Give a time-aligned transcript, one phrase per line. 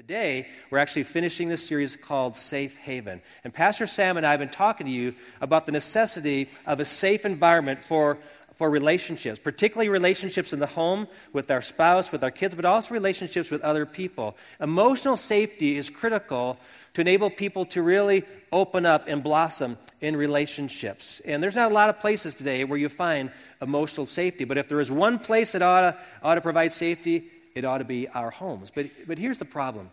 [0.00, 3.20] Today, we're actually finishing this series called Safe Haven.
[3.44, 6.86] And Pastor Sam and I have been talking to you about the necessity of a
[6.86, 8.16] safe environment for,
[8.54, 12.94] for relationships, particularly relationships in the home with our spouse, with our kids, but also
[12.94, 14.38] relationships with other people.
[14.58, 16.58] Emotional safety is critical
[16.94, 21.20] to enable people to really open up and blossom in relationships.
[21.26, 23.30] And there's not a lot of places today where you find
[23.60, 27.30] emotional safety, but if there is one place that ought to, ought to provide safety,
[27.54, 28.70] it ought to be our homes.
[28.74, 29.90] But, but here's the problem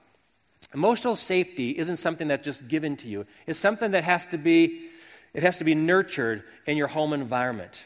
[0.74, 4.90] emotional safety isn't something that's just given to you, it's something that has to be,
[5.34, 7.84] it has to be nurtured in your home environment.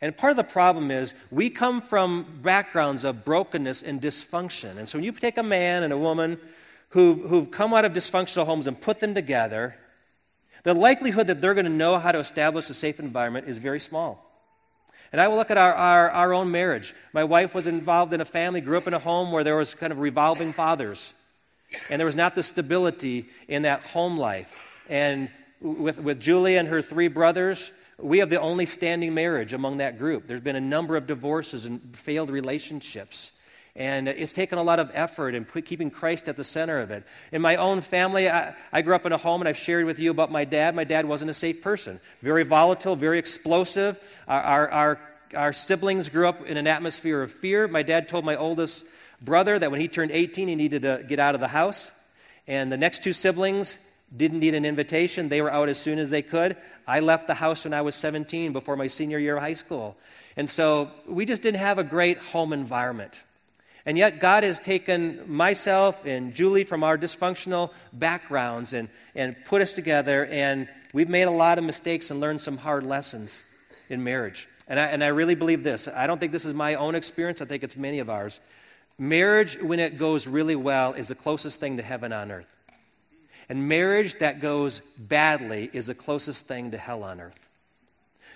[0.00, 4.76] And part of the problem is we come from backgrounds of brokenness and dysfunction.
[4.76, 6.38] And so when you take a man and a woman
[6.88, 9.76] who've, who've come out of dysfunctional homes and put them together,
[10.64, 13.78] the likelihood that they're going to know how to establish a safe environment is very
[13.78, 14.31] small.
[15.12, 16.94] And I will look at our, our, our own marriage.
[17.12, 19.74] My wife was involved in a family, grew up in a home where there was
[19.74, 21.12] kind of revolving fathers.
[21.90, 24.80] And there was not the stability in that home life.
[24.88, 25.30] And
[25.60, 29.98] with, with Julie and her three brothers, we have the only standing marriage among that
[29.98, 30.26] group.
[30.26, 33.32] There's been a number of divorces and failed relationships.
[33.74, 37.04] And it's taken a lot of effort and keeping Christ at the center of it.
[37.32, 39.98] In my own family, I, I, grew up in a home, and I've shared with
[39.98, 40.74] you about my dad.
[40.74, 43.98] My dad wasn't a safe person, very volatile, very explosive.
[44.28, 45.00] Our, our, our,
[45.34, 47.66] our siblings grew up in an atmosphere of fear.
[47.66, 48.84] My dad told my oldest
[49.22, 51.90] brother that when he turned 18, he needed to get out of the house.
[52.46, 53.78] And the next two siblings
[54.14, 55.30] didn't need an invitation.
[55.30, 56.58] They were out as soon as they could.
[56.86, 59.96] I left the house when I was 17 before my senior year of high school.
[60.36, 63.22] And so we just didn't have a great home environment.
[63.84, 69.60] And yet, God has taken myself and Julie from our dysfunctional backgrounds and, and put
[69.60, 73.42] us together, and we've made a lot of mistakes and learned some hard lessons
[73.88, 74.48] in marriage.
[74.68, 75.88] And I, and I really believe this.
[75.88, 78.40] I don't think this is my own experience, I think it's many of ours.
[78.98, 82.50] Marriage, when it goes really well, is the closest thing to heaven on earth.
[83.48, 87.48] And marriage that goes badly is the closest thing to hell on earth.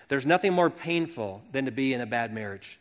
[0.08, 2.78] There's nothing more painful than to be in a bad marriage.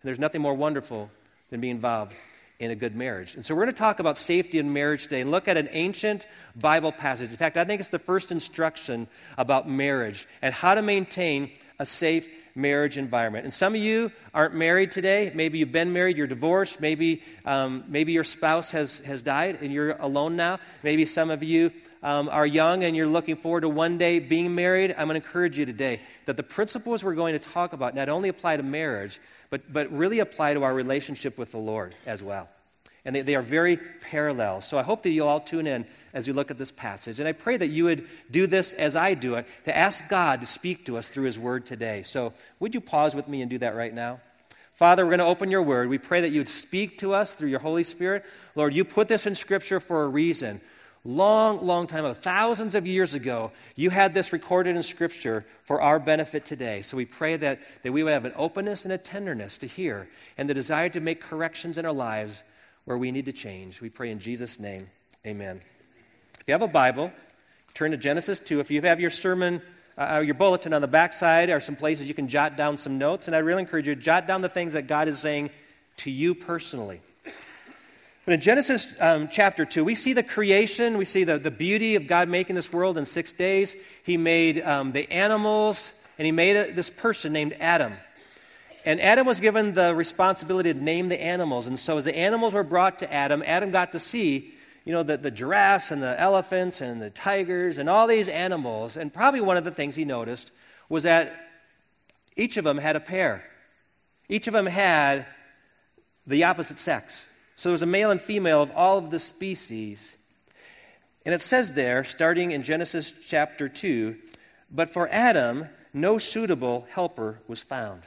[0.00, 1.10] And there's nothing more wonderful
[1.50, 2.14] than be involved
[2.58, 3.34] in a good marriage.
[3.34, 5.68] And so we're going to talk about safety in marriage today and look at an
[5.70, 6.26] ancient
[6.56, 7.30] Bible passage.
[7.30, 11.86] In fact, I think it's the first instruction about marriage and how to maintain a
[11.86, 13.44] safe marriage environment.
[13.44, 15.30] And some of you aren't married today.
[15.32, 16.80] Maybe you've been married, you're divorced.
[16.80, 20.58] Maybe, um, maybe your spouse has, has died and you're alone now.
[20.82, 21.70] Maybe some of you
[22.02, 24.90] um, are young and you're looking forward to one day being married.
[24.90, 28.08] I'm going to encourage you today that the principles we're going to talk about not
[28.08, 29.20] only apply to marriage,
[29.50, 32.48] but, but really apply to our relationship with the Lord as well.
[33.04, 33.78] And they, they are very
[34.10, 34.60] parallel.
[34.60, 37.20] So I hope that you'll all tune in as you look at this passage.
[37.20, 40.40] And I pray that you would do this as I do it, to ask God
[40.40, 42.02] to speak to us through His Word today.
[42.02, 44.20] So would you pause with me and do that right now?
[44.74, 45.88] Father, we're going to open your Word.
[45.88, 48.24] We pray that you would speak to us through your Holy Spirit.
[48.54, 50.60] Lord, you put this in Scripture for a reason
[51.08, 55.80] long, long time ago, thousands of years ago, you had this recorded in Scripture for
[55.80, 56.82] our benefit today.
[56.82, 60.06] So we pray that, that we would have an openness and a tenderness to hear
[60.36, 62.44] and the desire to make corrections in our lives
[62.84, 63.80] where we need to change.
[63.80, 64.82] We pray in Jesus' name.
[65.26, 65.60] Amen.
[66.40, 67.10] If you have a Bible,
[67.72, 68.60] turn to Genesis 2.
[68.60, 69.62] If you have your sermon,
[69.96, 73.28] uh, your bulletin on the backside, are some places you can jot down some notes.
[73.28, 75.48] And I really encourage you to jot down the things that God is saying
[75.98, 77.00] to you personally.
[78.28, 81.94] But in Genesis um, chapter 2, we see the creation, we see the, the beauty
[81.94, 83.74] of God making this world in six days.
[84.02, 87.94] He made um, the animals, and He made a, this person named Adam.
[88.84, 91.68] And Adam was given the responsibility to name the animals.
[91.68, 94.52] And so as the animals were brought to Adam, Adam got to see,
[94.84, 98.98] you know, the, the giraffes and the elephants and the tigers and all these animals.
[98.98, 100.52] And probably one of the things he noticed
[100.90, 101.32] was that
[102.36, 103.42] each of them had a pair.
[104.28, 105.24] Each of them had
[106.26, 107.26] the opposite sex.
[107.58, 110.16] So there was a male and female of all of the species.
[111.26, 114.14] And it says there, starting in Genesis chapter 2,
[114.70, 118.02] but for Adam, no suitable helper was found.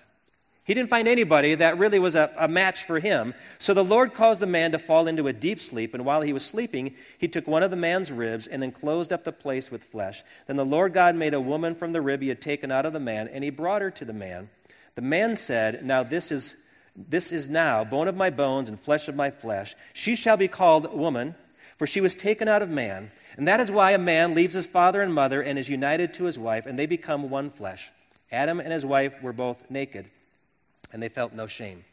[0.64, 3.34] He didn't find anybody that really was a, a, match for him.
[3.60, 6.32] So the Lord caused the man to fall into a deep sleep, and while he
[6.32, 9.70] was sleeping, he took one of the man's ribs and then closed up the place
[9.70, 10.24] with flesh.
[10.48, 12.94] Then the Lord God made a woman from the rib he had taken out of
[12.94, 14.50] the man, and he brought her to the man.
[14.96, 16.56] The man said, Now this is
[16.96, 19.76] this is now bone of my bones and flesh of my flesh.
[19.94, 21.36] She shall be called woman,
[21.78, 23.10] for she was taken out of man.
[23.38, 26.26] And that is why a man leaves his father and mother and is united to
[26.26, 27.92] his wife, and they become one flesh.
[28.32, 30.06] Adam and his wife were both naked,
[30.92, 31.84] and they felt no shame.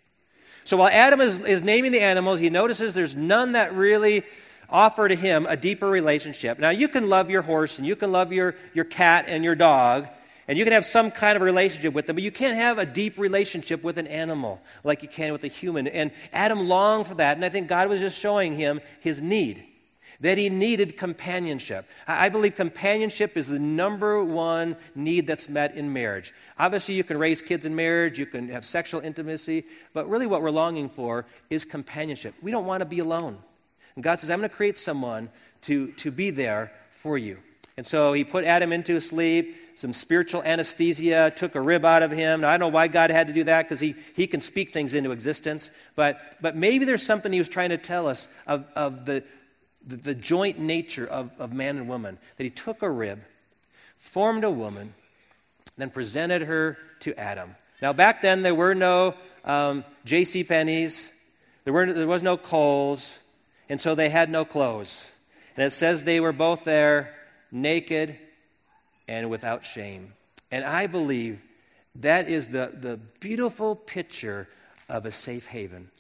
[0.65, 4.25] So while Adam is, is naming the animals, he notices there's none that really
[4.69, 6.59] offer to him a deeper relationship.
[6.59, 9.55] Now, you can love your horse and you can love your, your cat and your
[9.55, 10.09] dog,
[10.49, 12.87] and you can have some kind of relationship with them, but you can't have a
[12.87, 15.87] deep relationship with an animal like you can with a human.
[15.87, 19.63] And Adam longed for that, and I think God was just showing him his need.
[20.21, 21.87] that he needed companionship.
[22.07, 26.33] I believe companionship is the number one need that's met in marriage.
[26.59, 30.43] Obviously, you can raise kids in marriage, you can have sexual intimacy, but really what
[30.43, 32.35] we're longing for is companionship.
[32.43, 33.39] We don't want to be alone.
[33.95, 35.29] And God says, I'm going to create someone
[35.63, 37.39] to, to be there for you.
[37.79, 42.11] And so he put Adam into sleep, some spiritual anesthesia, took a rib out of
[42.11, 42.41] him.
[42.41, 44.73] Now, I don't know why God had to do that because he, he can speak
[44.73, 45.71] things into existence.
[45.95, 49.23] But, but maybe there's something he was trying to tell us of, of the,
[49.87, 52.19] the, the joint nature of, of man and woman.
[52.37, 53.21] That he took a rib,
[53.97, 54.93] formed a woman,
[55.77, 57.55] then presented her to Adam.
[57.81, 59.15] Now, back then, there were no
[59.45, 60.43] um, J.C.
[60.43, 61.09] Penney's,
[61.63, 63.17] there, were, there was no Kohl's,
[63.69, 65.13] and so they had no clothes.
[65.57, 67.15] And it says they were both there
[67.51, 68.17] naked
[69.07, 70.13] and without shame.
[70.51, 71.41] And I believe
[71.97, 74.49] that is the, the beautiful picture
[74.89, 75.91] of a safe haven,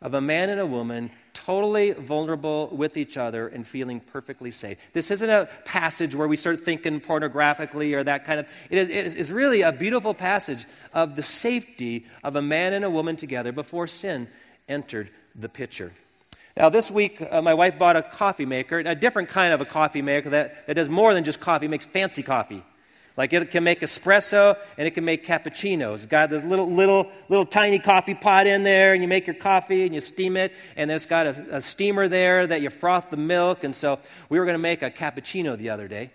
[0.00, 4.78] of a man and a woman totally vulnerable with each other and feeling perfectly safe.
[4.92, 8.48] This isn't a passage where we start thinking pornographically or that kind of.
[8.70, 10.64] It is, it is really a beautiful passage
[10.94, 14.28] of the safety of a man and a woman together before sin
[14.68, 15.92] entered the picture.
[16.56, 19.66] Now, this week, uh, my wife bought a coffee maker, a different kind of a
[19.66, 22.62] coffee maker that, that does more than just coffee, it makes fancy coffee.
[23.14, 25.94] Like it can make espresso and it can make cappuccinos.
[25.94, 29.36] It's got this little, little, little tiny coffee pot in there, and you make your
[29.36, 32.70] coffee and you steam it, and then it's got a, a steamer there that you
[32.70, 33.62] froth the milk.
[33.62, 33.98] And so
[34.30, 36.10] we were going to make a cappuccino the other day.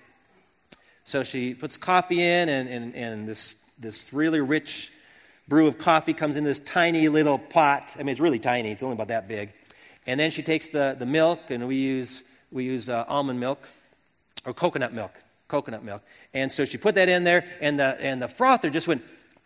[1.03, 4.91] So she puts coffee in, and, and, and this, this really rich
[5.47, 7.89] brew of coffee comes in this tiny little pot.
[7.95, 9.53] I mean, it's really tiny, it's only about that big.
[10.07, 13.67] And then she takes the, the milk, and we use, we use uh, almond milk
[14.45, 15.13] or coconut milk.
[15.47, 16.01] Coconut milk.
[16.33, 19.03] And so she put that in there, and the, and the frother just went,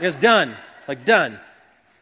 [0.00, 0.56] it's done.
[0.88, 1.38] Like, done.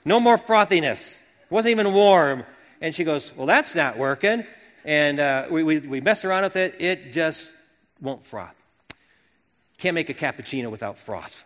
[0.04, 1.20] No more frothiness.
[1.20, 2.44] It wasn't even warm.
[2.80, 4.44] And she goes, Well, that's not working.
[4.84, 6.76] And uh, we, we, we messed around with it.
[6.78, 7.52] It just
[8.00, 8.54] won't froth.
[9.76, 11.44] Can't make a cappuccino without froth.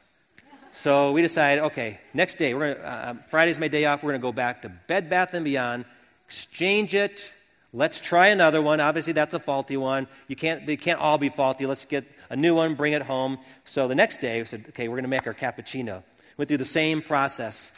[0.74, 4.02] So we decided, okay, next day, we're gonna, uh, um, Friday's my day off.
[4.02, 5.84] We're going to go back to Bed Bath & Beyond,
[6.26, 7.32] exchange it.
[7.72, 8.80] Let's try another one.
[8.80, 10.08] Obviously, that's a faulty one.
[10.26, 11.64] You can't, they can't all be faulty.
[11.64, 13.38] Let's get a new one, bring it home.
[13.64, 16.02] So the next day, we said, okay, we're going to make our cappuccino.
[16.36, 17.70] Went through the same process.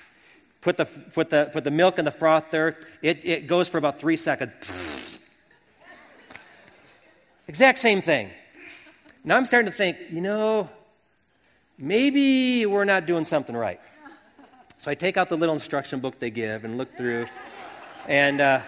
[0.63, 2.79] Put the, put the, put the milk in the frother.
[3.03, 5.21] It, it goes for about three seconds.
[7.47, 8.31] exact same thing.
[9.23, 10.71] Now I'm starting to think, you know,
[11.79, 13.81] maybe we're not doing something right.
[14.79, 17.27] So I take out the little instruction book they give and look through.
[18.07, 18.61] And uh,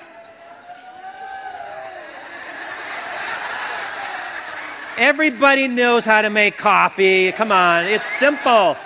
[4.96, 7.32] everybody knows how to make coffee.
[7.32, 8.76] Come on, it's simple.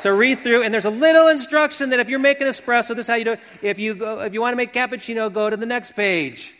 [0.00, 3.06] So read through, and there's a little instruction that if you're making espresso, this is
[3.06, 3.40] how you do it.
[3.60, 6.54] If you, go, if you want to make cappuccino, go to the next page.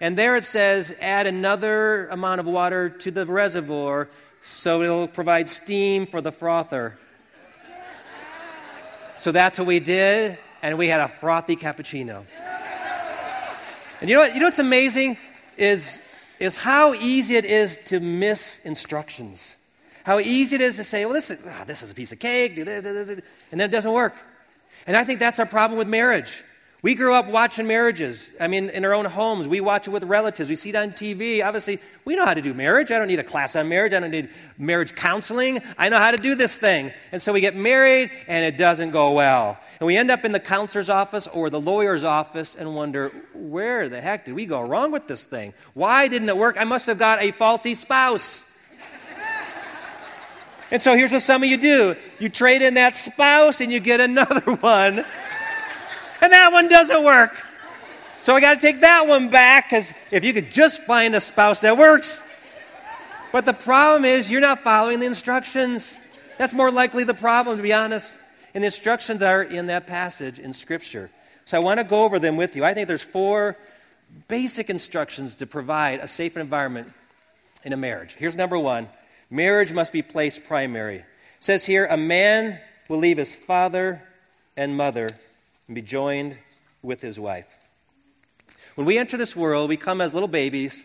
[0.00, 4.08] And there it says, add another amount of water to the reservoir
[4.44, 6.98] so it'll provide steam for the frother.
[9.16, 12.24] So that's what we did, and we had a frothy cappuccino.
[14.00, 14.34] And you know what?
[14.34, 15.16] You know what's amazing
[15.56, 16.02] is,
[16.38, 19.56] is how easy it is to miss instructions.
[20.02, 22.18] How easy it is to say, well, this is, oh, this is a piece of
[22.18, 24.14] cake, and then it doesn't work.
[24.86, 26.44] And I think that's our problem with marriage.
[26.84, 28.30] We grew up watching marriages.
[28.38, 30.50] I mean, in our own homes, we watch it with relatives.
[30.50, 31.42] We see it on TV.
[31.42, 32.90] Obviously, we know how to do marriage.
[32.90, 33.94] I don't need a class on marriage.
[33.94, 35.62] I don't need marriage counseling.
[35.78, 36.92] I know how to do this thing.
[37.10, 39.56] And so we get married, and it doesn't go well.
[39.80, 43.88] And we end up in the counselor's office or the lawyer's office and wonder, where
[43.88, 45.54] the heck did we go wrong with this thing?
[45.72, 46.56] Why didn't it work?
[46.60, 48.44] I must have got a faulty spouse.
[50.70, 53.80] and so here's what some of you do you trade in that spouse, and you
[53.80, 55.06] get another one
[56.20, 57.34] and that one doesn't work.
[58.20, 61.20] So I got to take that one back because if you could just find a
[61.20, 62.22] spouse that works.
[63.32, 65.94] But the problem is you're not following the instructions.
[66.38, 68.16] That's more likely the problem, to be honest.
[68.54, 71.10] And the instructions are in that passage in Scripture.
[71.44, 72.64] So I want to go over them with you.
[72.64, 73.56] I think there's four
[74.28, 76.92] basic instructions to provide a safe environment
[77.64, 78.14] in a marriage.
[78.14, 78.88] Here's number one
[79.30, 80.98] marriage must be placed primary.
[80.98, 81.04] It
[81.40, 84.02] says here, a man will leave his father
[84.56, 85.10] and mother
[85.66, 86.36] and be joined
[86.82, 87.46] with his wife.
[88.74, 90.84] When we enter this world, we come as little babies,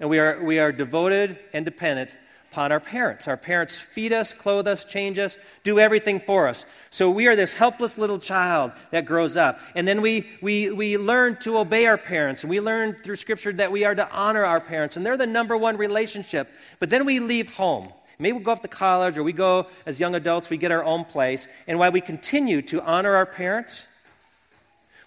[0.00, 2.16] and we are, we are devoted and dependent
[2.50, 3.26] upon our parents.
[3.26, 6.64] Our parents feed us, clothe us, change us, do everything for us.
[6.90, 9.58] So we are this helpless little child that grows up.
[9.74, 13.52] And then we, we, we learn to obey our parents, and we learn through Scripture
[13.54, 16.48] that we are to honor our parents, and they're the number one relationship.
[16.78, 17.88] But then we leave home.
[18.20, 20.84] Maybe we go off to college, or we go as young adults, we get our
[20.84, 21.48] own place.
[21.66, 23.88] And while we continue to honor our parents,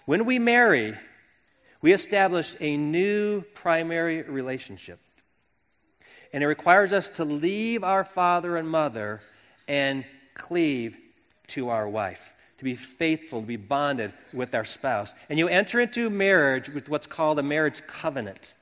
[0.08, 0.94] when we marry,
[1.82, 4.98] We establish a new primary relationship.
[6.32, 9.20] And it requires us to leave our father and mother
[9.68, 10.96] and cleave
[11.48, 15.14] to our wife, to be faithful, to be bonded with our spouse.
[15.28, 18.54] And you enter into marriage with what's called a marriage covenant.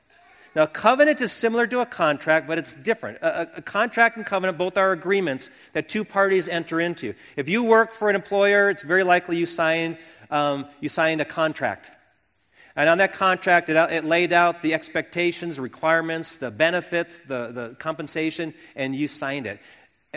[0.57, 3.19] Now, a covenant is similar to a contract, but it's different.
[3.19, 7.13] A, a, contract and covenant both are agreements that two parties enter into.
[7.37, 9.99] If you work for an employer, it's very likely you signed,
[10.31, 11.91] um, you signed a contract.
[12.77, 17.77] And on that contract, it, it laid out the expectations, requirements, the benefits, the, the
[17.79, 19.61] compensation, and you signed it.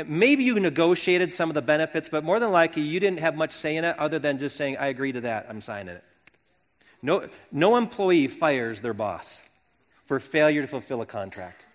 [0.05, 3.51] Maybe you negotiated some of the benefits, but more than likely, you didn't have much
[3.51, 6.03] say in it other than just saying, I agree to that, I'm signing it.
[7.01, 9.41] No, no employee fires their boss
[10.05, 11.65] for failure to fulfill a contract.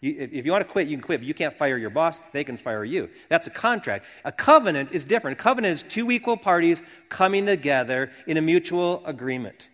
[0.00, 1.90] You, if, if, you want to quit, you can quit, but you can't fire your
[1.90, 3.08] boss, they can fire you.
[3.28, 4.04] That's a contract.
[4.24, 5.40] A covenant is different.
[5.40, 9.68] A covenant is two equal parties coming together in a mutual agreement.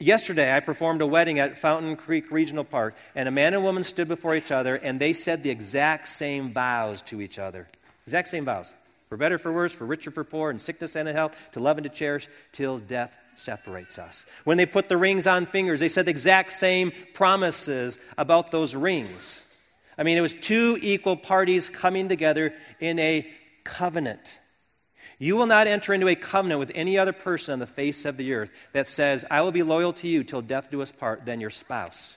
[0.00, 3.82] Yesterday, I performed a wedding at Fountain Creek Regional Park, and a man and woman
[3.82, 7.66] stood before each other, and they said the exact same vows to each other.
[8.06, 8.72] Exact same vows.
[9.08, 11.78] For better, for worse, for richer, for poor, in sickness and in health, to love
[11.78, 14.24] and to cherish, till death separates us.
[14.44, 18.76] When they put the rings on fingers, they said the exact same promises about those
[18.76, 19.44] rings.
[19.98, 23.28] I mean, it was two equal parties coming together in a
[23.64, 24.40] covenant.
[25.18, 28.16] You will not enter into a covenant with any other person on the face of
[28.16, 31.26] the earth that says, I will be loyal to you till death do us part,
[31.26, 32.16] than your spouse.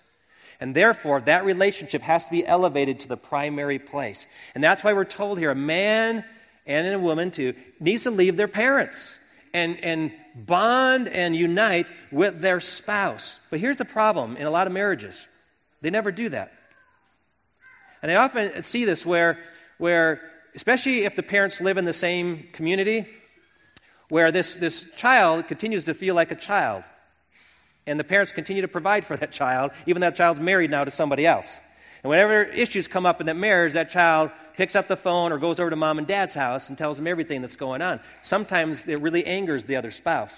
[0.59, 4.27] And therefore, that relationship has to be elevated to the primary place.
[4.53, 6.23] And that's why we're told here a man
[6.67, 9.17] and a woman, too, needs to leave their parents
[9.55, 13.39] and, and bond and unite with their spouse.
[13.49, 15.27] But here's the problem in a lot of marriages
[15.81, 16.53] they never do that.
[18.01, 19.37] And I often see this where,
[19.77, 20.21] where
[20.55, 23.05] especially if the parents live in the same community,
[24.09, 26.83] where this, this child continues to feel like a child.
[27.87, 30.91] And the parents continue to provide for that child, even that child's married now to
[30.91, 31.59] somebody else.
[32.03, 35.37] And whenever issues come up in that marriage, that child picks up the phone or
[35.37, 37.99] goes over to mom and dad's house and tells them everything that's going on.
[38.21, 40.35] Sometimes it really angers the other spouse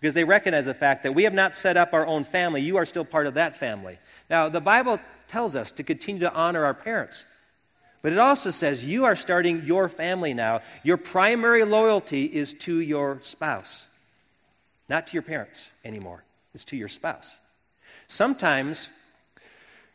[0.00, 2.62] because they recognize the fact that we have not set up our own family.
[2.62, 3.98] You are still part of that family.
[4.30, 7.24] Now, the Bible tells us to continue to honor our parents.
[8.02, 10.62] But it also says you are starting your family now.
[10.82, 13.86] Your primary loyalty is to your spouse,
[14.88, 16.24] not to your parents anymore.
[16.54, 17.38] It's to your spouse.
[18.08, 18.88] Sometimes,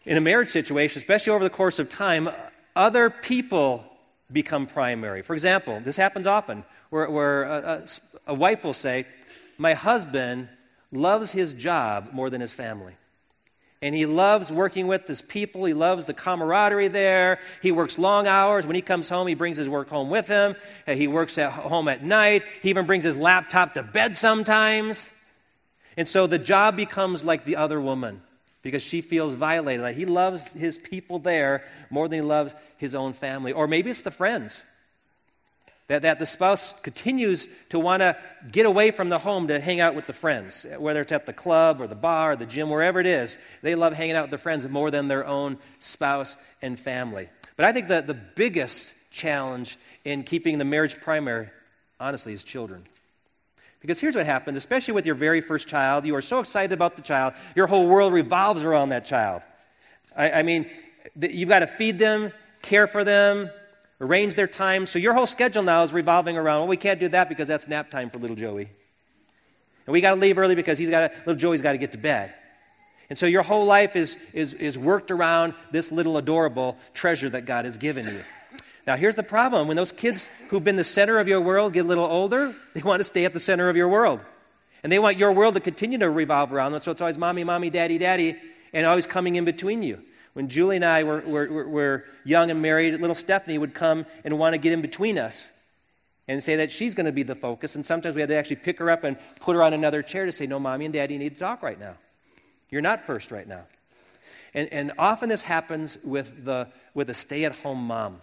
[0.05, 2.29] in a marriage situation, especially over the course of time,
[2.75, 3.83] other people
[4.31, 5.21] become primary.
[5.21, 7.83] For example, this happens often where, where a,
[8.27, 9.05] a, a wife will say,
[9.57, 10.49] My husband
[10.91, 12.93] loves his job more than his family.
[13.81, 15.65] And he loves working with his people.
[15.65, 17.39] He loves the camaraderie there.
[17.61, 18.65] He works long hours.
[18.65, 20.55] When he comes home, he brings his work home with him.
[20.87, 22.45] He works at home at night.
[22.61, 25.11] He even brings his laptop to bed sometimes.
[25.97, 28.21] And so the job becomes like the other woman
[28.63, 29.83] because she feels violated.
[29.83, 33.51] Like he loves his people there more than he loves his own family.
[33.51, 34.63] Or maybe it's the friends.
[35.87, 38.17] That, that the spouse continues to want to
[38.51, 41.33] get away from the home to hang out with the friends, whether it's at the
[41.33, 43.37] club or the bar or the gym, wherever it is.
[43.61, 47.29] They love hanging out with their friends more than their own spouse and family.
[47.55, 51.49] But I think that the biggest challenge in keeping the marriage primary,
[51.99, 52.83] honestly, is children.
[53.79, 56.05] Because here's what happens, especially with your very first child.
[56.07, 59.43] You are so excited about the child, your whole world revolves around that child.
[60.17, 60.67] I, I mean,
[61.19, 62.31] you've got to feed them,
[62.63, 63.51] care for them,
[64.05, 64.85] arrange their time.
[64.85, 67.67] So your whole schedule now is revolving around, well, we can't do that because that's
[67.67, 68.69] nap time for little Joey.
[69.85, 71.97] And we got to leave early because he's got little Joey's got to get to
[71.97, 72.33] bed.
[73.09, 77.45] And so your whole life is, is, is worked around this little adorable treasure that
[77.45, 78.19] God has given you.
[78.87, 81.85] Now, here's the problem when those kids who've been the center of your world get
[81.85, 84.21] a little older, they want to stay at the center of your world.
[84.83, 86.81] And they want your world to continue to revolve around them.
[86.81, 88.37] So it's always mommy, mommy, daddy, daddy,
[88.73, 90.01] and always coming in between you.
[90.35, 94.37] When Julie and I were, were, were young and married, little Stephanie would come and
[94.37, 95.49] want to get in between us
[96.27, 97.75] and say that she's going to be the focus.
[97.75, 100.25] And sometimes we had to actually pick her up and put her on another chair
[100.25, 101.93] to say, No, mommy and daddy need to talk right now.
[102.69, 103.61] You're not first right now.
[104.53, 108.19] And, and often this happens with, the, with a stay at home mom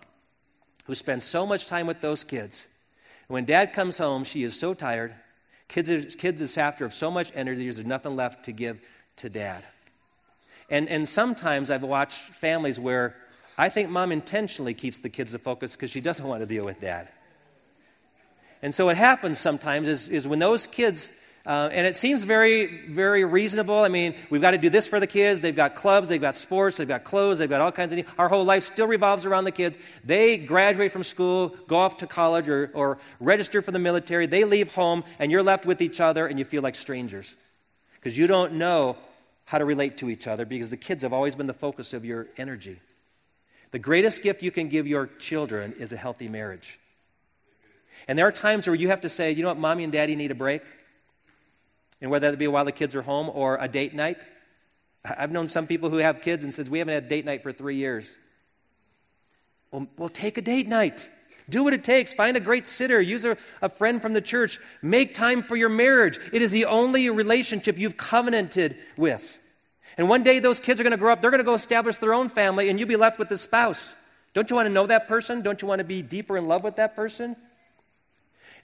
[0.85, 2.67] who spends so much time with those kids.
[3.29, 5.15] And when dad comes home, she is so tired.
[5.69, 8.83] Kids, kids is after of so much energy, there's nothing left to give
[9.17, 9.65] to dad.
[10.73, 13.15] And, and sometimes I've watched families where
[13.59, 16.65] I think mom intentionally keeps the kids the focus because she doesn't want to deal
[16.65, 17.09] with dad.
[18.63, 21.13] And so what happens sometimes is, is when those kids
[21.45, 23.81] uh, and it seems very, very reasonable.
[23.81, 25.41] I mean, we've got to do this for the kids.
[25.41, 28.07] They've got clubs, they've got sports, they've got clothes, they've got all kinds of.
[28.17, 29.77] Our whole life still revolves around the kids.
[30.05, 34.27] They graduate from school, go off to college, or, or register for the military.
[34.27, 37.35] They leave home, and you're left with each other, and you feel like strangers.
[37.97, 38.97] because you don't know
[39.53, 42.07] how to relate to each other because the kids have always been the focus of
[42.07, 42.81] your energy.
[43.71, 46.81] The greatest gift you can give your children is a healthy marriage.
[48.09, 50.17] And there are times where you have to say, you know what, mommy and daddy
[50.17, 50.63] need a break.
[52.01, 54.25] And whether that be while the kids are home or a date night.
[55.05, 57.53] I've known some people who have kids and said, we haven't had date night for
[57.53, 58.17] three years.
[59.71, 61.11] Well, take a date night.
[61.51, 62.15] Do what it takes.
[62.15, 63.03] Find a great sitter.
[63.03, 64.59] Use a, a friend from the church.
[64.81, 66.19] Make time for your marriage.
[66.33, 69.41] It is the only relationship you've covenanted with.
[69.97, 71.21] And one day those kids are going to grow up.
[71.21, 73.95] They're going to go establish their own family, and you'll be left with the spouse.
[74.35, 75.43] Don't you want to know that person?
[75.43, 77.37] Don't you want to be deeper in love with that person?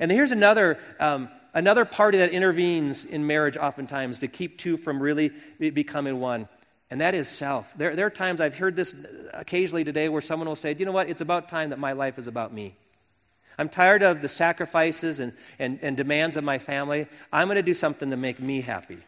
[0.00, 5.02] And here's another, um, another party that intervenes in marriage oftentimes to keep two from
[5.02, 6.48] really becoming one,
[6.90, 7.72] and that is self.
[7.76, 8.94] There, there are times I've heard this
[9.34, 11.10] occasionally today where someone will say, you know what?
[11.10, 12.74] It's about time that my life is about me.
[13.58, 17.08] I'm tired of the sacrifices and, and, and demands of my family.
[17.32, 18.98] I'm going to do something to make me happy.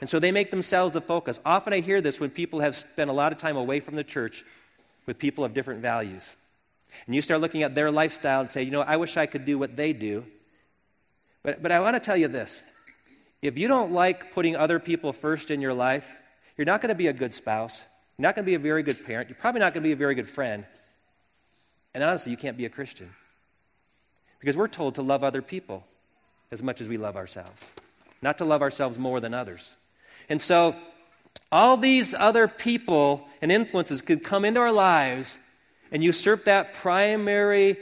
[0.00, 1.38] And so they make themselves the focus.
[1.44, 4.04] Often I hear this when people have spent a lot of time away from the
[4.04, 4.44] church
[5.06, 6.34] with people of different values.
[7.06, 9.44] And you start looking at their lifestyle and say, you know, I wish I could
[9.44, 10.24] do what they do.
[11.42, 12.62] But, but I want to tell you this
[13.42, 16.06] if you don't like putting other people first in your life,
[16.56, 17.82] you're not going to be a good spouse.
[18.18, 19.30] You're not going to be a very good parent.
[19.30, 20.66] You're probably not going to be a very good friend.
[21.94, 23.08] And honestly, you can't be a Christian.
[24.40, 25.84] Because we're told to love other people
[26.50, 27.66] as much as we love ourselves,
[28.20, 29.74] not to love ourselves more than others.
[30.28, 30.76] And so,
[31.52, 35.38] all these other people and influences could come into our lives
[35.90, 37.76] and usurp that primary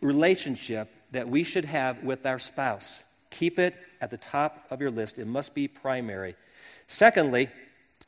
[0.00, 3.02] relationship that we should have with our spouse.
[3.30, 5.18] Keep it at the top of your list.
[5.18, 6.34] It must be primary.
[6.86, 7.48] Secondly,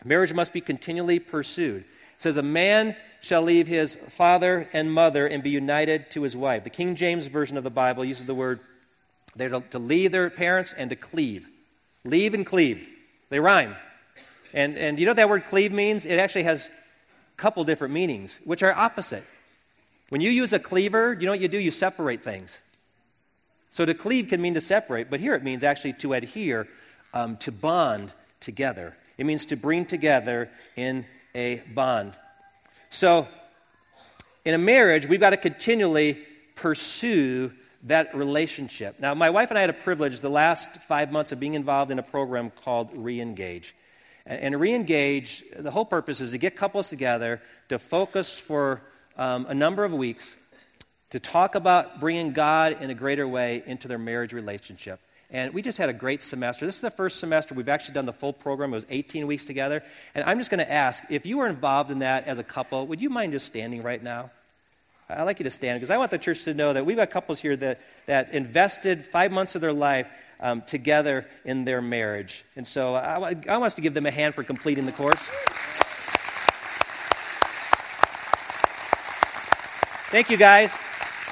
[0.04, 1.82] marriage must be continually pursued.
[1.82, 6.36] It says, A man shall leave his father and mother and be united to his
[6.36, 6.64] wife.
[6.64, 8.60] The King James Version of the Bible uses the word
[9.36, 11.48] they're to, to leave their parents and to cleave.
[12.04, 12.88] Leave and cleave.
[13.32, 13.76] They rhyme.
[14.52, 16.04] And, and you know what that word cleave means?
[16.04, 19.24] It actually has a couple different meanings, which are opposite.
[20.10, 21.58] When you use a cleaver, you know what you do?
[21.58, 22.58] You separate things.
[23.70, 26.68] So to cleave can mean to separate, but here it means actually to adhere,
[27.14, 28.94] um, to bond together.
[29.16, 32.12] It means to bring together in a bond.
[32.90, 33.26] So
[34.44, 36.18] in a marriage, we've got to continually
[36.54, 37.50] pursue
[37.84, 39.00] that relationship.
[39.00, 41.90] Now, my wife and I had a privilege the last five months of being involved
[41.90, 43.72] in a program called Reengage.
[44.24, 48.82] And, Reengage, the whole purpose is to get couples together to focus for
[49.16, 50.36] um, a number of weeks
[51.10, 55.00] to talk about bringing God in a greater way into their marriage relationship.
[55.28, 56.66] And we just had a great semester.
[56.66, 58.70] This is the first semester we've actually done the full program.
[58.72, 59.82] It was 18 weeks together.
[60.14, 62.86] And I'm just going to ask if you were involved in that as a couple,
[62.86, 64.30] would you mind just standing right now?
[65.16, 67.10] I'd like you to stand because I want the church to know that we've got
[67.10, 70.08] couples here that, that invested five months of their life
[70.40, 72.44] um, together in their marriage.
[72.56, 75.22] And so I, I want us to give them a hand for completing the course.
[80.10, 80.76] Thank you, guys.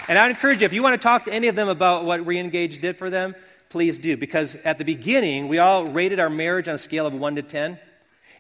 [0.08, 2.20] And I encourage you, if you want to talk to any of them about what
[2.22, 3.34] Reengage did for them,
[3.68, 4.16] please do.
[4.16, 7.42] Because at the beginning, we all rated our marriage on a scale of 1 to
[7.42, 7.78] 10.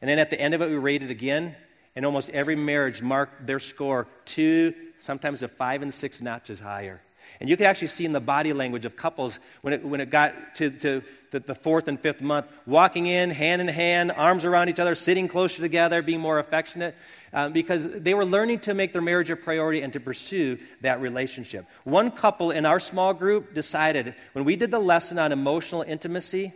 [0.00, 1.54] And then at the end of it, we rated again.
[1.94, 7.00] And almost every marriage marked their score two, sometimes a five and six notches higher.
[7.40, 10.10] And you could actually see in the body language of couples when it, when it
[10.10, 14.44] got to, to the, the, fourth and fifth month, walking in hand in hand, arms
[14.44, 16.94] around each other, sitting closer together, being more affectionate,
[17.32, 21.00] um, because they were learning to make their marriage a priority and to pursue that
[21.00, 21.66] relationship.
[21.84, 26.52] One couple in our small group decided when we did the lesson on emotional intimacy,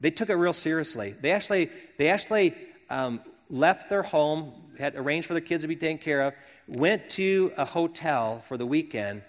[0.00, 1.14] they took it real seriously.
[1.20, 2.54] They actually, they actually
[2.88, 6.34] um, left their home, had arranged for their kids to be taken care of,
[6.70, 9.22] went to a hotel for the weekend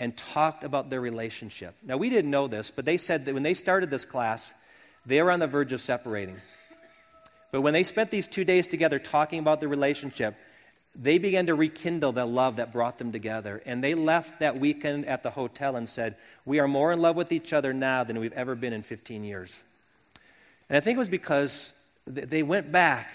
[0.00, 1.74] and talked about their relationship.
[1.82, 4.52] Now, we didn't know this, but they said that when they started this class,
[5.06, 6.36] they were on the verge of separating.
[7.52, 10.34] But when they spent these two days together talking about their relationship,
[10.96, 13.62] they began to rekindle the love that brought them together.
[13.66, 17.16] And they left that weekend at the hotel and said, We are more in love
[17.16, 19.54] with each other now than we've ever been in 15 years.
[20.68, 21.72] And I think it was because
[22.06, 23.10] they went back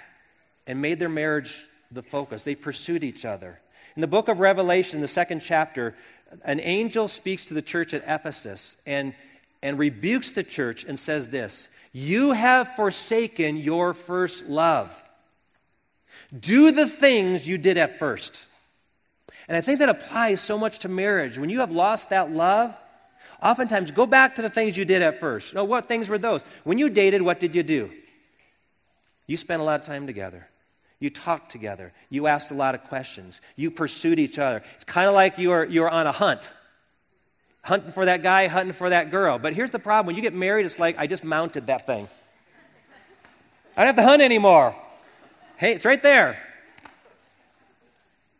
[0.68, 2.44] and made their marriage the focus.
[2.44, 3.60] They pursued each other.
[3.96, 5.96] In the book of Revelation, in the second chapter,
[6.44, 9.14] an angel speaks to the church at Ephesus and,
[9.64, 15.04] and rebukes the church and says this You have forsaken your first love.
[16.38, 18.46] Do the things you did at first.
[19.48, 21.40] And I think that applies so much to marriage.
[21.40, 22.76] When you have lost that love,
[23.42, 25.56] oftentimes go back to the things you did at first.
[25.56, 26.44] Now, what things were those?
[26.64, 27.90] When you dated, what did you do?
[29.26, 30.48] You spent a lot of time together.
[31.00, 31.94] You talked together.
[32.10, 33.42] You asked a lot of questions.
[33.56, 34.62] You pursued each other.
[34.76, 36.52] It's kind of like you're, you were on a hunt
[37.70, 39.38] hunting for that guy, hunting for that girl.
[39.38, 42.08] But here's the problem when you get married, it's like, I just mounted that thing.
[43.78, 44.76] I don't have to hunt anymore.
[45.58, 46.42] Hey, it's right there.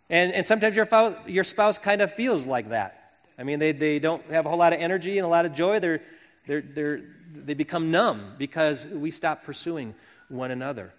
[0.10, 0.88] And, and sometimes your,
[1.28, 3.14] your spouse kind of feels like that.
[3.38, 5.54] I mean, they, they don't have a whole lot of energy and a lot of
[5.54, 5.80] joy.
[5.80, 6.02] They're,
[6.48, 7.02] they're, they're,
[7.34, 9.94] they become numb because we stop pursuing
[10.28, 10.92] one another.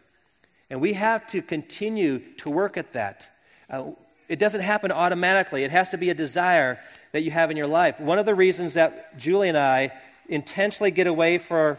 [0.70, 3.28] And we have to continue to work at that.
[3.68, 3.90] Uh,
[4.28, 6.78] it doesn't happen automatically, it has to be a desire
[7.12, 7.98] that you have in your life.
[7.98, 9.92] One of the reasons that Julie and I
[10.28, 11.78] intentionally get away for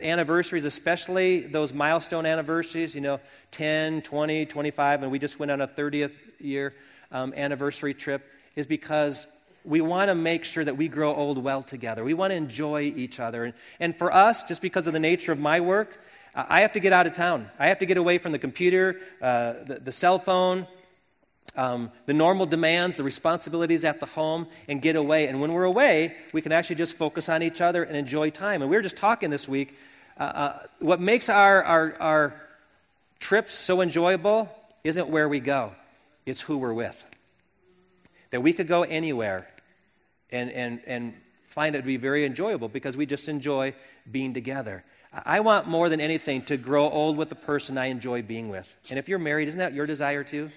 [0.00, 5.60] anniversaries, especially those milestone anniversaries, you know, 10, 20, 25, and we just went on
[5.60, 6.74] a 30th year
[7.12, 9.26] um, anniversary trip, is because
[9.64, 12.04] we want to make sure that we grow old well together.
[12.04, 13.44] We want to enjoy each other.
[13.44, 15.98] And, and for us, just because of the nature of my work,
[16.34, 17.48] I have to get out of town.
[17.58, 20.66] I have to get away from the computer, uh, the, the, cell phone,
[21.54, 25.28] um, the normal demands, the responsibilities at the home, and get away.
[25.28, 28.62] And when we're away, we can actually just focus on each other and enjoy time.
[28.62, 29.78] And we were just talking this week.
[30.18, 32.34] Uh, uh, what makes our, our, our
[33.20, 34.48] trips so enjoyable
[34.82, 35.72] isn't where we go,
[36.26, 37.04] it's who we're with.
[38.30, 39.46] That we could go anywhere
[40.30, 43.74] and, and, and find it to be very enjoyable because we just enjoy
[44.10, 44.84] being together.
[45.24, 48.74] I want more than anything to grow old with the person I enjoy being with.
[48.90, 50.50] And if you're married, isn't that your desire too?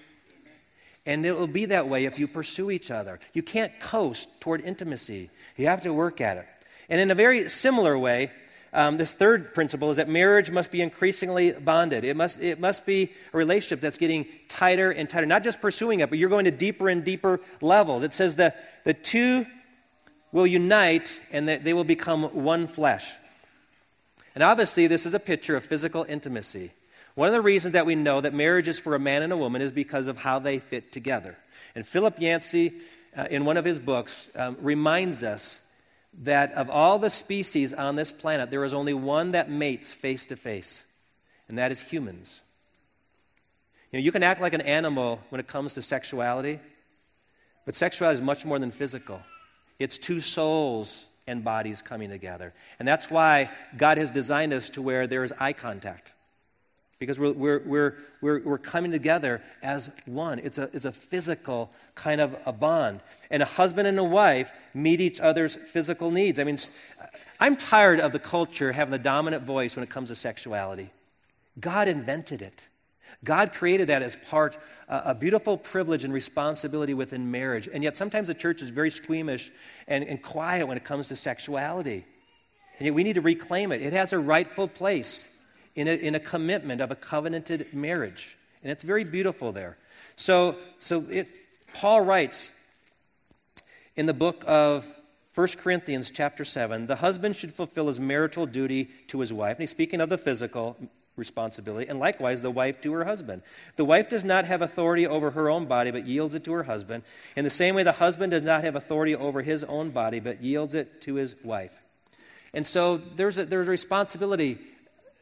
[1.06, 3.20] And it will be that way if you pursue each other.
[3.32, 6.46] You can't coast toward intimacy, you have to work at it.
[6.88, 8.30] And in a very similar way,
[8.72, 12.04] um, this third principle is that marriage must be increasingly bonded.
[12.04, 15.26] It must, it must be a relationship that's getting tighter and tighter.
[15.26, 18.02] Not just pursuing it, but you're going to deeper and deeper levels.
[18.02, 19.46] It says that the two
[20.32, 23.10] will unite and that they will become one flesh.
[24.34, 26.72] And obviously, this is a picture of physical intimacy.
[27.14, 29.36] One of the reasons that we know that marriage is for a man and a
[29.36, 31.36] woman is because of how they fit together.
[31.74, 32.74] And Philip Yancey,
[33.16, 35.60] uh, in one of his books, um, reminds us
[36.22, 40.26] that of all the species on this planet, there is only one that mates face
[40.26, 40.84] to face,
[41.48, 42.40] and that is humans.
[43.90, 46.60] You know, you can act like an animal when it comes to sexuality,
[47.64, 49.20] but sexuality is much more than physical.
[49.78, 52.52] It's two souls and bodies coming together.
[52.78, 56.14] And that's why God has designed us to where there is eye contact
[56.98, 60.40] because we're, we're, we're, we're, coming together as one.
[60.40, 63.00] It's a, it's a physical kind of a bond.
[63.30, 66.40] And a husband and a wife meet each other's physical needs.
[66.40, 66.58] I mean,
[67.38, 70.90] I'm tired of the culture having the dominant voice when it comes to sexuality.
[71.60, 72.64] God invented it.
[73.24, 74.56] God created that as part,
[74.88, 77.68] uh, a beautiful privilege and responsibility within marriage.
[77.72, 79.50] And yet sometimes the church is very squeamish
[79.88, 82.04] and, and quiet when it comes to sexuality.
[82.78, 83.82] And yet we need to reclaim it.
[83.82, 85.28] It has a rightful place
[85.74, 88.36] in a, in a commitment of a covenanted marriage.
[88.62, 89.76] And it's very beautiful there.
[90.16, 91.28] So, so it,
[91.74, 92.52] Paul writes
[93.96, 94.88] in the book of
[95.34, 99.56] 1 Corinthians, chapter 7, the husband should fulfill his marital duty to his wife.
[99.56, 100.76] And he's speaking of the physical
[101.18, 103.42] responsibility, and likewise the wife to her husband.
[103.76, 106.62] The wife does not have authority over her own body, but yields it to her
[106.62, 107.02] husband.
[107.36, 110.42] In the same way, the husband does not have authority over his own body, but
[110.42, 111.72] yields it to his wife.
[112.54, 114.58] And so there's a, there's a responsibility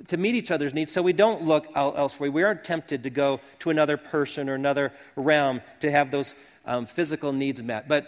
[0.09, 2.31] to meet each other's needs so we don't look elsewhere.
[2.31, 6.35] We aren't tempted to go to another person or another realm to have those
[6.67, 7.89] um, physical needs met.
[7.89, 8.07] But,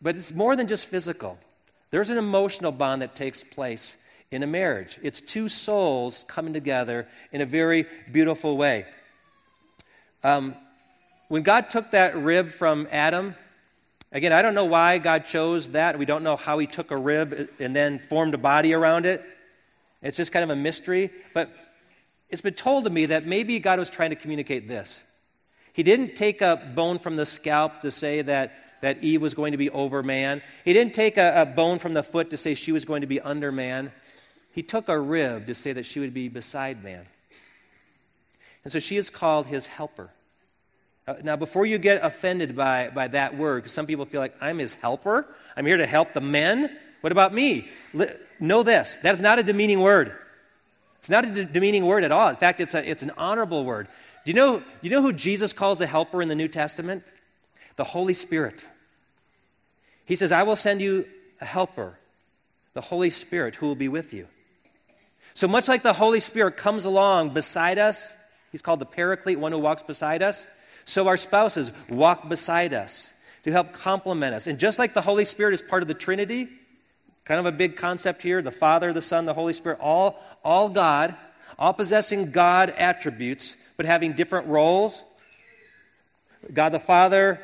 [0.00, 1.38] but it's more than just physical,
[1.90, 3.96] there's an emotional bond that takes place
[4.30, 4.98] in a marriage.
[5.02, 8.86] It's two souls coming together in a very beautiful way.
[10.24, 10.56] Um,
[11.28, 13.34] when God took that rib from Adam,
[14.12, 15.98] again, I don't know why God chose that.
[15.98, 19.24] We don't know how He took a rib and then formed a body around it.
[20.02, 21.10] It's just kind of a mystery.
[21.34, 21.50] But
[22.28, 25.02] it's been told to me that maybe God was trying to communicate this.
[25.72, 29.52] He didn't take a bone from the scalp to say that, that Eve was going
[29.52, 30.42] to be over man.
[30.64, 33.06] He didn't take a, a bone from the foot to say she was going to
[33.06, 33.92] be under man.
[34.56, 37.04] He took a rib to say that she would be beside man.
[38.64, 40.08] And so she is called his helper.
[41.06, 44.34] Uh, now, before you get offended by, by that word, because some people feel like
[44.40, 45.26] I'm his helper,
[45.58, 46.74] I'm here to help the men.
[47.02, 47.68] What about me?
[48.40, 50.16] know this that is not a demeaning word.
[51.00, 52.30] It's not a de- demeaning word at all.
[52.30, 53.88] In fact, it's, a, it's an honorable word.
[54.24, 57.04] Do you, know, you know who Jesus calls the helper in the New Testament?
[57.76, 58.66] The Holy Spirit.
[60.06, 61.06] He says, I will send you
[61.42, 61.98] a helper,
[62.72, 64.26] the Holy Spirit, who will be with you.
[65.34, 68.14] So much like the Holy Spirit comes along beside us,
[68.52, 70.46] he's called the Paraclete, one who walks beside us.
[70.84, 73.12] So our spouses walk beside us
[73.44, 74.46] to help complement us.
[74.46, 76.48] And just like the Holy Spirit is part of the Trinity,
[77.26, 80.68] Kind of a big concept here the Father, the Son, the Holy Spirit, all, all
[80.68, 81.14] God,
[81.58, 85.04] all possessing God attributes, but having different roles.
[86.52, 87.40] God the Father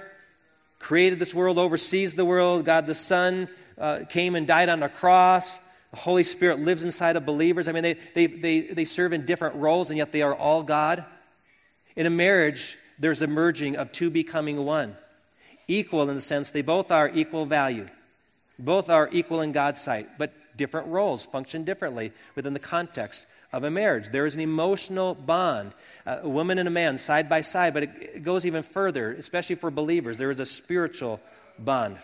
[0.79, 2.65] created this world, oversees the world.
[2.65, 5.59] God the Son uh, came and died on the cross
[5.93, 7.69] The Holy Spirit lives inside of believers.
[7.69, 10.63] I mean, they, they, they, they serve in different roles, and yet they are all
[10.63, 11.05] God.
[11.97, 14.97] In a marriage, there's a merging of two becoming one.
[15.69, 17.87] Equal in the sense they both are equal value.
[18.59, 23.65] Both are equal in God's sight, but different roles function differently within the context of
[23.65, 24.09] a marriage.
[24.09, 25.73] There is an emotional bond,
[26.07, 29.13] uh, a woman and a man side by side, but it, it goes even further,
[29.13, 30.17] especially for believers.
[30.17, 31.21] There is a spiritual
[31.59, 31.97] bond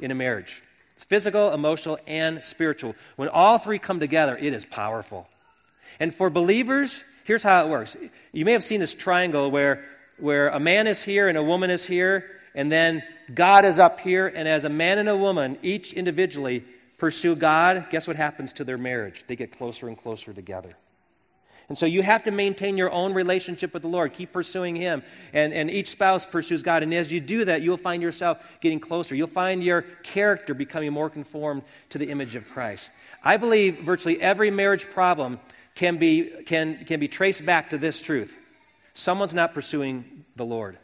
[0.00, 0.62] in a marriage.
[0.96, 2.94] It's physical, emotional, and spiritual.
[3.16, 5.28] When all three come together, it is powerful.
[6.00, 7.98] And for believers, here's how it works.
[8.32, 9.84] You may have seen this triangle where,
[10.18, 13.02] where a man is here and a woman is here, and then
[13.34, 16.64] God is up here, and as a man and a woman, each individually
[16.96, 19.24] pursue God, guess what happens to their marriage?
[19.26, 20.70] They get closer and closer together.
[21.68, 24.12] And so you have to maintain your own relationship with the Lord.
[24.12, 25.02] Keep pursuing Him.
[25.32, 26.82] And, and each spouse pursues God.
[26.82, 29.16] And as you do that, you'll find yourself getting closer.
[29.16, 32.90] You'll find your character becoming more conformed to the image of Christ.
[33.24, 35.40] I believe virtually every marriage problem
[35.74, 38.36] can be, can, can be traced back to this truth
[38.96, 40.78] someone's not pursuing the Lord,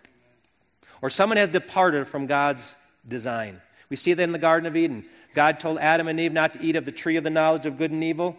[1.01, 2.75] or someone has departed from God's
[3.07, 3.61] design.
[3.89, 5.05] We see that in the Garden of Eden.
[5.35, 7.79] God told Adam and Eve not to eat of the tree of the knowledge of
[7.79, 8.37] good and evil.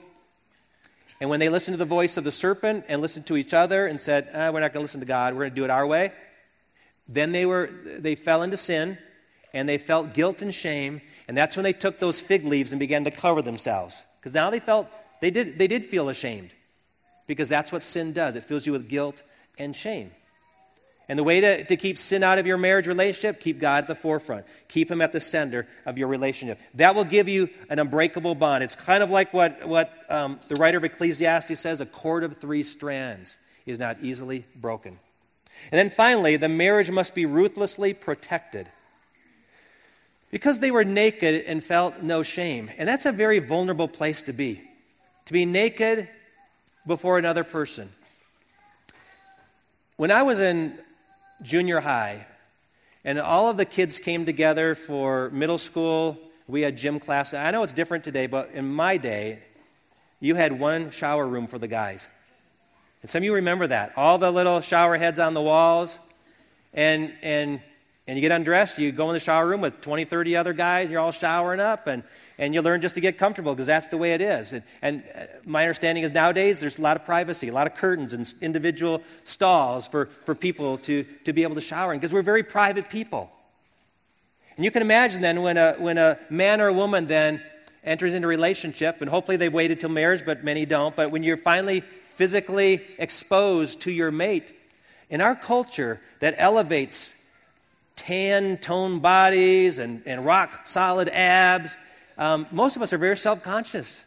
[1.24, 3.88] And when they listened to the voice of the serpent and listened to each other
[3.88, 5.70] and said, ah, We're not going to listen to God, we're going to do it
[5.70, 6.12] our way,
[7.08, 8.98] then they, were, they fell into sin
[9.54, 11.00] and they felt guilt and shame.
[11.30, 14.06] And that's when they took those fig leaves and began to cover themselves.
[14.20, 14.90] Because now they felt,
[15.22, 16.50] they did, they did feel ashamed.
[17.26, 19.24] Because that's what sin does it fills you with guilt
[19.58, 20.12] and shame.
[21.10, 23.88] And the way to, to keep sin out of your marriage relationship, keep God at
[23.88, 24.46] the forefront.
[24.70, 26.60] Keep Him at the center of your relationship.
[26.76, 28.64] That will give you an unbreakable bond.
[28.64, 32.38] It's kind of like what, what um, the writer of Ecclesiastes says a cord of
[32.38, 34.98] three strands is not easily broken.
[35.72, 38.70] And then finally, the marriage must be ruthlessly protected.
[40.32, 42.72] Because they were naked and felt no shame.
[42.78, 44.62] And that's a very vulnerable place to be.
[45.28, 46.10] To be naked
[46.88, 47.92] before another person.
[49.96, 50.78] When I was in
[51.42, 52.26] junior high,
[53.04, 56.18] and all of the kids came together for middle school.
[56.48, 57.34] We had gym class.
[57.34, 59.40] I know it's different today, but in my day,
[60.20, 62.10] you had one shower room for the guys.
[63.02, 63.94] And some of you remember that.
[63.98, 66.00] All the little shower heads on the walls.
[66.74, 67.62] And, and
[68.06, 70.84] and you get undressed, you go in the shower room with 20, 30 other guys,
[70.84, 72.04] and you're all showering up, and,
[72.38, 74.52] and you learn just to get comfortable because that's the way it is.
[74.52, 77.76] And, and uh, my understanding is nowadays there's a lot of privacy, a lot of
[77.76, 82.14] curtains and individual stalls for, for people to, to be able to shower in because
[82.14, 83.32] we're very private people.
[84.58, 87.42] And you can imagine then when a, when a man or a woman then
[87.86, 91.24] enters into a relationship, and hopefully they've waited till marriage, but many don't, but when
[91.24, 91.82] you're finally
[92.16, 94.54] physically exposed to your mate,
[95.10, 97.14] in our culture that elevates
[97.96, 101.78] tan toned bodies and, and rock solid abs,
[102.18, 104.04] um, most of us are very self conscious.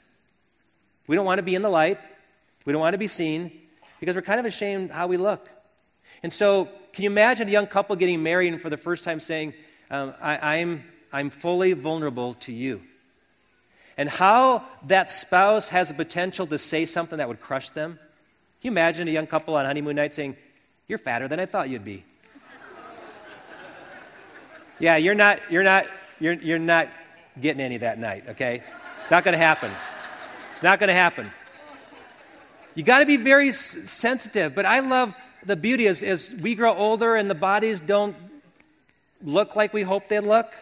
[1.07, 1.99] We don't want to be in the light,
[2.65, 3.61] we don't want to be seen
[4.01, 5.49] because we're kind of ashamed how we look.
[6.23, 9.21] And so, can you imagine a young couple getting married and for the first time
[9.21, 9.55] saying,
[9.91, 12.83] um, I, I'm, I'm fully vulnerable to you?
[13.97, 17.93] And how that spouse has the potential to say something that would crush them?
[17.93, 18.01] Can
[18.63, 20.37] you imagine a young couple on honeymoon night saying,
[20.89, 22.05] You're fatter than I thought you'd be?
[24.79, 25.87] Yeah, you're not, you're not,
[26.21, 26.89] you're, you're not
[27.41, 28.63] getting any that night, okay?
[29.11, 29.71] Not going to happen.
[30.53, 31.31] It's not going to happen.
[32.75, 36.55] You got to be very s- sensitive, but I love the beauty as, as we
[36.55, 38.17] grow older and the bodies don't
[39.23, 40.53] look like we hope they look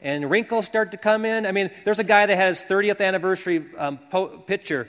[0.00, 1.44] and wrinkles start to come in.
[1.44, 4.88] I mean, there's a guy that had his 30th anniversary um, po- picture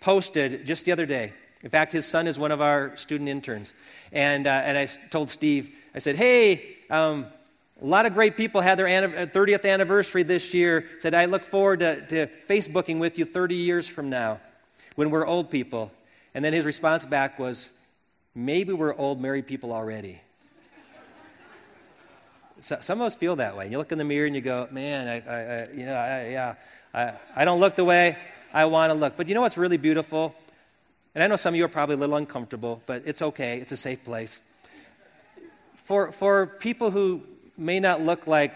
[0.00, 1.32] posted just the other day.
[1.62, 3.72] In fact, his son is one of our student interns.
[4.12, 7.26] And, uh, and I told Steve, I said, hey, um,
[7.82, 10.86] a lot of great people had their 30th uh, anniversary this year.
[10.98, 14.40] Said, I look forward to, to Facebooking with you 30 years from now
[14.96, 15.90] when we're old people.
[16.34, 17.70] And then his response back was,
[18.34, 20.20] maybe we're old married people already.
[22.60, 23.70] so, some of us feel that way.
[23.70, 26.28] You look in the mirror and you go, man, I, I, I you know, I,
[26.28, 26.54] yeah,
[26.92, 28.18] I, I don't look the way
[28.52, 29.16] I want to look.
[29.16, 30.34] But you know what's really beautiful?
[31.14, 33.58] And I know some of you are probably a little uncomfortable, but it's okay.
[33.58, 34.42] It's a safe place.
[35.84, 37.22] For, for people who
[37.60, 38.54] may not look like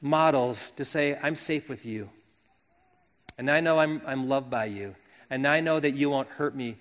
[0.00, 2.10] models to say, I'm safe with you.
[3.38, 4.94] And I know I'm, I'm loved by you.
[5.30, 6.76] And I know that you won't hurt me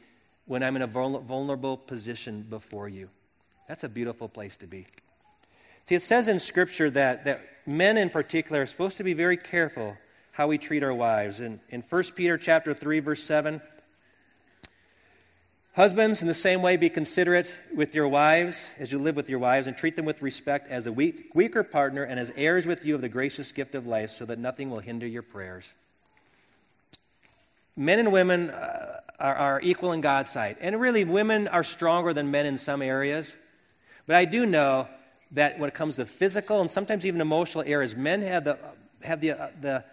[0.46, 3.10] when I'm in a vulnerable position before you.
[3.68, 4.88] That's a beautiful place to be.
[5.86, 9.38] See, it says in Scripture that, that men in particular are supposed to be very
[9.38, 9.96] careful
[10.32, 11.40] how we treat our wives.
[11.40, 13.62] In, in 1 Peter chapter 3, verse 7,
[15.74, 19.40] Husbands, in the same way, be considerate with your wives as you live with your
[19.40, 22.86] wives, and treat them with respect as a weak, weaker partner and as heirs with
[22.86, 25.72] you of the gracious gift of life, so that nothing will hinder your prayers.
[27.80, 30.58] men and women uh, are, are equal in God's sight.
[30.60, 33.36] And really, women are stronger than men in some areas.
[34.06, 34.88] But I do know
[35.32, 38.58] that when it comes to physical and sometimes even emotional areas, men have the,
[39.02, 39.84] have the, uh, the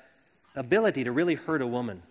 [0.56, 2.02] ability to really hurt a woman.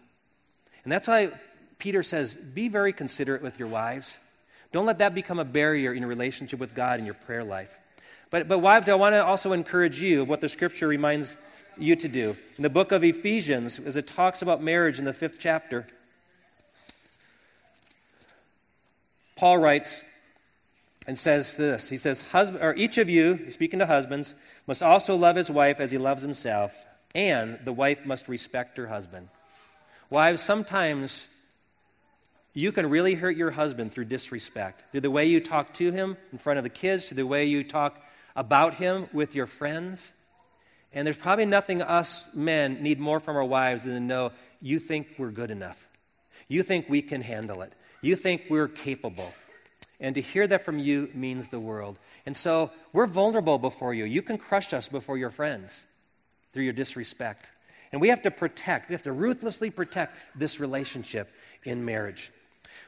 [0.83, 1.31] And that's why
[1.77, 4.17] Peter says, be very considerate with your wives.
[4.71, 7.77] Don't let that become a barrier in your relationship with God and your prayer life.
[8.29, 11.37] But, but wives, I want to also encourage you of what the scripture reminds
[11.77, 12.35] you to do.
[12.57, 15.85] In the book of Ephesians, as it talks about marriage in the fifth chapter,
[19.35, 20.03] Paul writes
[21.07, 21.89] and says this.
[21.89, 24.33] He says, Husband, or each of you, speaking to husbands,
[24.65, 26.75] must also love his wife as he loves himself,
[27.13, 29.29] and the wife must respect her husband.
[30.09, 31.27] Wives, sometimes
[32.55, 36.15] you can really hurt your husband through disrespect, through the way you talk to him
[36.31, 38.01] in front of the kids, to the way you talk
[38.33, 40.13] about him with your friends.
[40.93, 44.79] And there's probably nothing us men need more from our wives than to know you
[44.79, 45.85] think we're good enough.
[46.47, 47.73] You think we can handle it.
[48.01, 49.33] You think we're capable.
[49.99, 51.99] And to hear that from you means the world.
[52.25, 54.05] And so we're vulnerable before you.
[54.05, 55.85] You can crush us before your friends
[56.53, 57.49] through your disrespect.
[57.91, 61.29] And we have to protect, we have to ruthlessly protect this relationship
[61.65, 62.31] in marriage.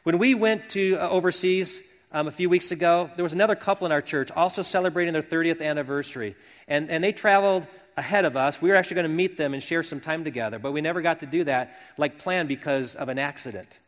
[0.03, 3.85] When we went to uh, overseas um, a few weeks ago, there was another couple
[3.85, 6.35] in our church also celebrating their 30th anniversary.
[6.67, 8.61] And, and they traveled ahead of us.
[8.61, 11.01] We were actually going to meet them and share some time together, but we never
[11.01, 13.79] got to do that like planned because of an accident.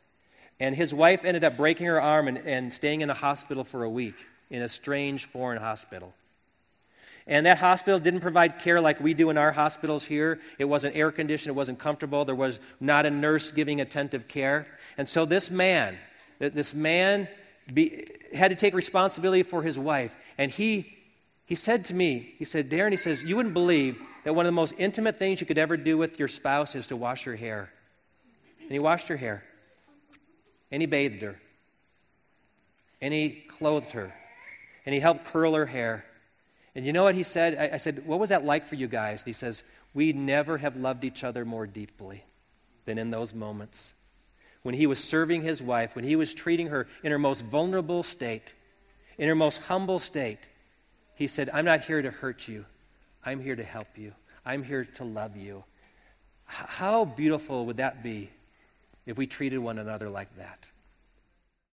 [0.60, 3.84] And his wife ended up breaking her arm and, and staying in the hospital for
[3.84, 4.16] a week
[4.50, 6.14] in a strange foreign hospital.
[7.28, 10.40] And that hospital didn't provide care like we do in our hospitals here.
[10.58, 14.66] It wasn't air conditioned, it wasn't comfortable, there was not a nurse giving attentive care.
[14.98, 15.98] And so this man,
[16.40, 17.28] this man
[17.74, 20.18] be, had to take responsibility for his wife.
[20.38, 20.98] And he,
[21.46, 24.48] he said to me, he said, Darren, he says, you wouldn't believe that one of
[24.48, 27.36] the most intimate things you could ever do with your spouse is to wash her
[27.36, 27.72] hair.
[28.62, 29.44] And he washed her hair.
[30.72, 31.40] And he bathed her.
[33.02, 34.14] And he clothed her.
[34.86, 36.06] And he helped curl her hair.
[36.80, 37.58] And you know what he said?
[37.58, 39.20] I, I said, What was that like for you guys?
[39.20, 39.64] And he says,
[39.94, 42.24] We never have loved each other more deeply
[42.86, 43.94] than in those moments.
[44.64, 48.02] When he was serving his wife, when he was treating her in her most vulnerable
[48.02, 48.56] state,
[49.18, 50.40] in her most humble state,
[51.16, 52.64] he said, I'm not here to hurt you.
[53.26, 54.14] I'm here to help you.
[54.46, 55.66] I'm here to love you.
[56.46, 58.30] How beautiful would that be
[59.06, 60.66] if we treated one another like that?